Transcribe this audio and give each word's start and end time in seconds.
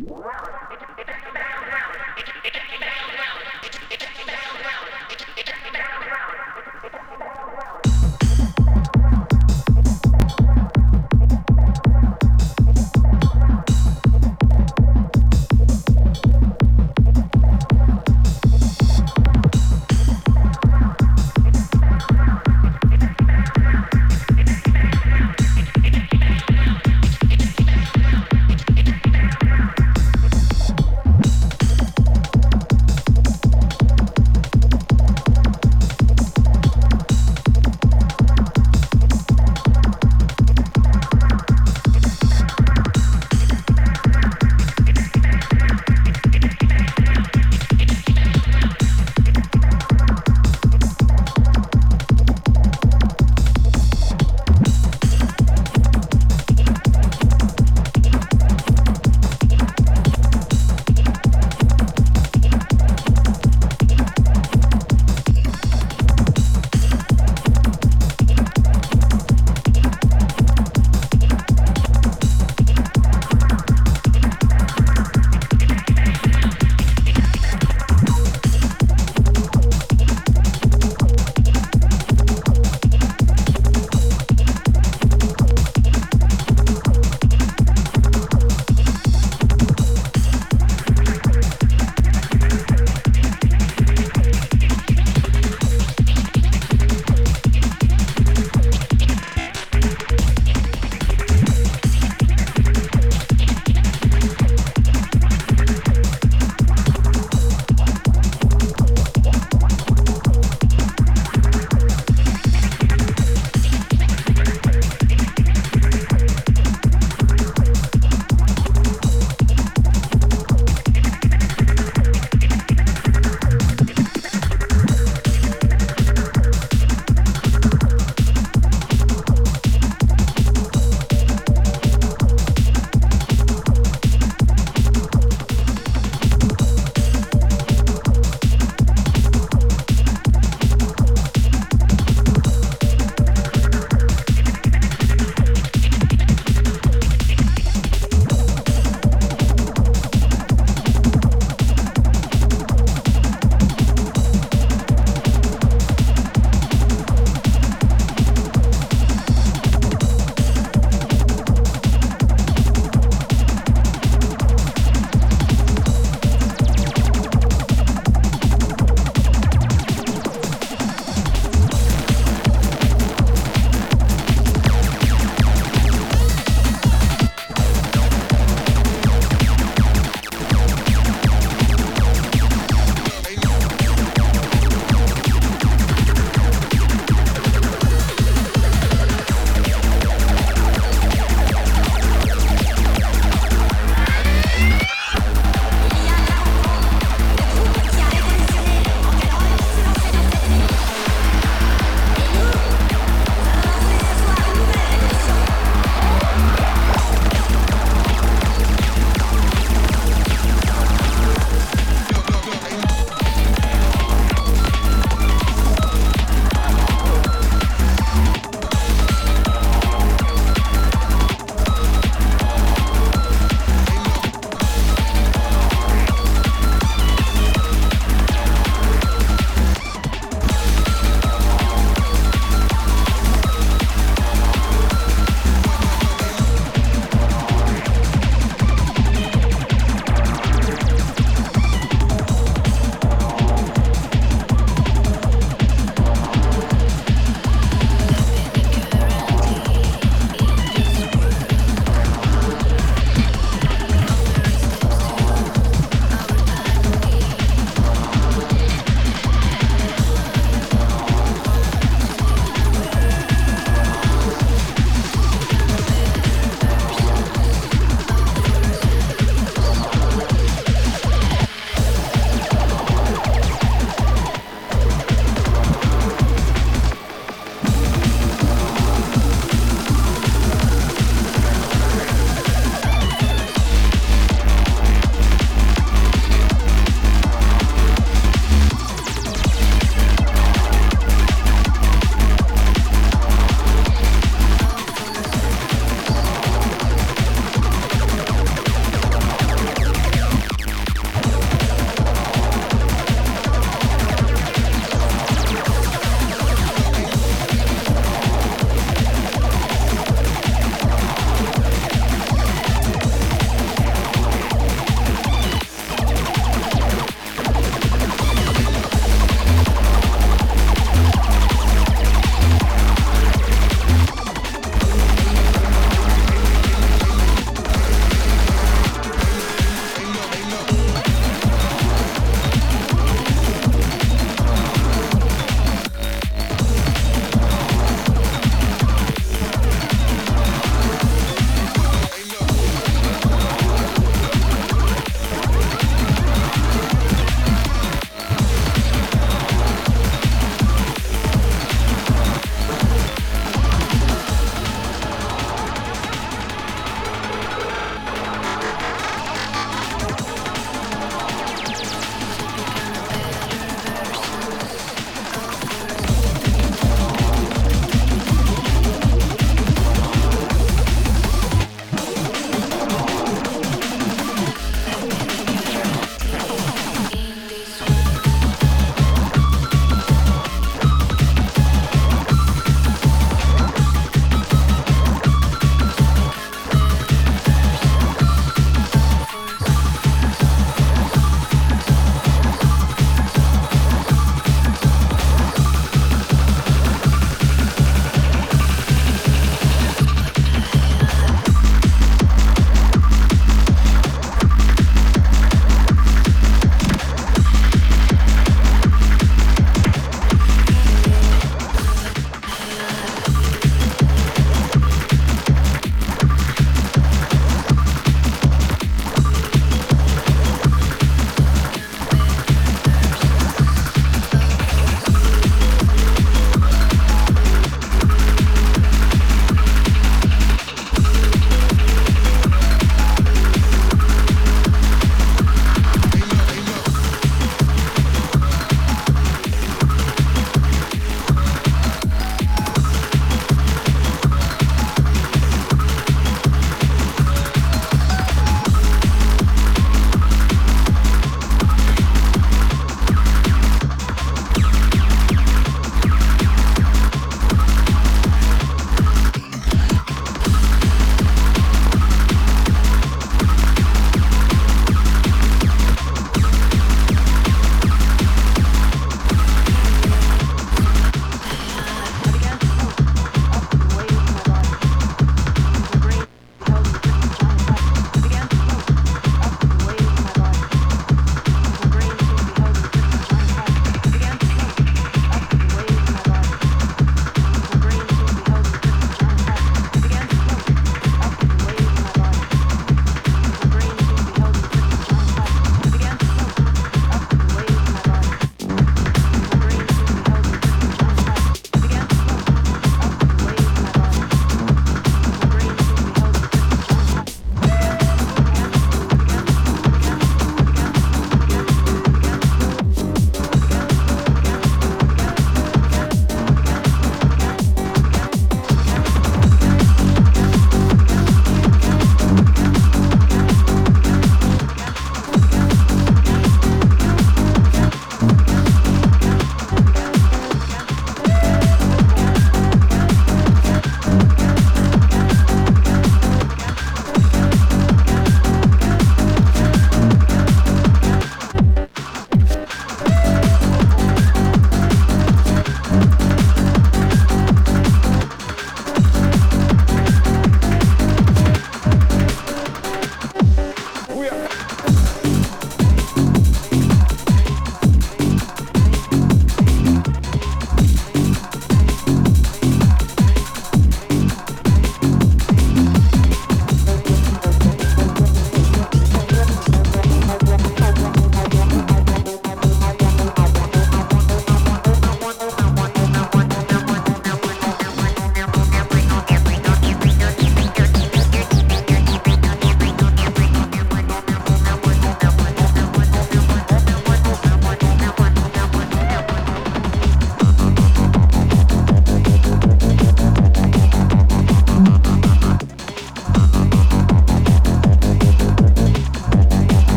Wow. 0.00 0.43